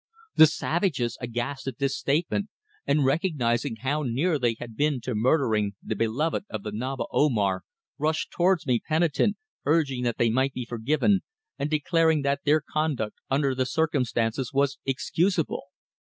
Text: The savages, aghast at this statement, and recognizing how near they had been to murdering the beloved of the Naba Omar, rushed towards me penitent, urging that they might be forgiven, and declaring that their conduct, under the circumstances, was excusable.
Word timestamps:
The 0.35 0.47
savages, 0.47 1.15
aghast 1.21 1.67
at 1.67 1.77
this 1.77 1.95
statement, 1.95 2.49
and 2.87 3.05
recognizing 3.05 3.75
how 3.75 4.01
near 4.01 4.39
they 4.39 4.55
had 4.57 4.75
been 4.75 4.99
to 5.01 5.13
murdering 5.13 5.73
the 5.83 5.95
beloved 5.95 6.43
of 6.49 6.63
the 6.63 6.71
Naba 6.71 7.03
Omar, 7.11 7.61
rushed 7.99 8.31
towards 8.31 8.65
me 8.65 8.79
penitent, 8.79 9.37
urging 9.63 10.01
that 10.01 10.17
they 10.17 10.31
might 10.31 10.53
be 10.53 10.65
forgiven, 10.65 11.21
and 11.59 11.69
declaring 11.69 12.23
that 12.23 12.41
their 12.45 12.61
conduct, 12.67 13.19
under 13.29 13.53
the 13.53 13.67
circumstances, 13.67 14.51
was 14.51 14.79
excusable. 14.87 15.65